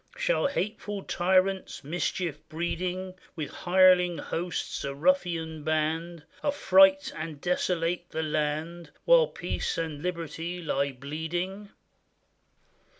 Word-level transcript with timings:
Shall 0.17 0.47
hateful 0.47 1.03
tyrants, 1.03 1.83
mischief 1.83 2.39
breeding, 2.49 3.13
With 3.35 3.51
hireling 3.51 4.17
hosts, 4.17 4.83
a 4.83 4.95
ruffian 4.95 5.63
band, 5.63 6.23
Affright 6.43 7.13
and 7.15 7.39
desolate 7.39 8.09
the 8.09 8.23
land, 8.23 8.89
While 9.05 9.27
peace 9.27 9.77
and 9.77 10.01
liberty 10.01 10.59
lie 10.59 10.91
bleeding? 10.91 11.69